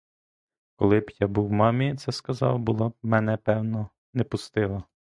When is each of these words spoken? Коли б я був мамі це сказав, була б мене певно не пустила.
Коли 0.75 0.99
б 0.99 1.11
я 1.19 1.27
був 1.27 1.51
мамі 1.51 1.95
це 1.95 2.11
сказав, 2.11 2.59
була 2.59 2.89
б 2.89 2.93
мене 3.03 3.37
певно 3.37 3.89
не 4.13 4.23
пустила. 4.23 4.83